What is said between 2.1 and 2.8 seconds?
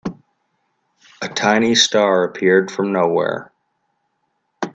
appeared